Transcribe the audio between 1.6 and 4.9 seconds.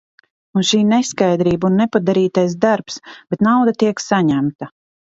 un nepadarītais darbs, bet nauda tiek saņemta.